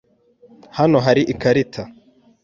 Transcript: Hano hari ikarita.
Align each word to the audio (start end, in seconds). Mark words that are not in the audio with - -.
Hano 0.77 0.97
hari 1.05 1.21
ikarita. 1.33 1.83